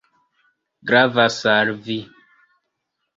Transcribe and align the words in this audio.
Gravas 0.91 1.37
al 1.57 1.73
vi. 1.89 1.99